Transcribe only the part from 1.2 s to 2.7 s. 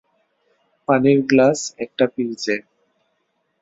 Glass, একটা পিরিচে।